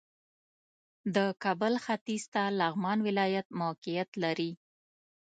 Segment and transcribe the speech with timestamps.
[1.15, 4.51] د کابل ختیځ ته لغمان ولایت موقعیت لري